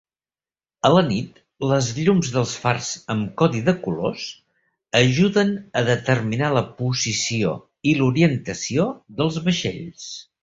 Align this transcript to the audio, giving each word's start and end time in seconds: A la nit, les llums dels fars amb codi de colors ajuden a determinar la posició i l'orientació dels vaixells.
A 0.87 0.89
la 0.91 1.01
nit, 1.09 1.35
les 1.71 1.89
llums 1.97 2.29
dels 2.37 2.53
fars 2.61 2.87
amb 3.15 3.35
codi 3.41 3.61
de 3.67 3.75
colors 3.83 4.23
ajuden 5.01 5.53
a 5.81 5.85
determinar 5.91 6.51
la 6.59 6.63
posició 6.81 7.51
i 7.91 7.93
l'orientació 8.01 8.89
dels 9.21 9.39
vaixells. 9.49 10.11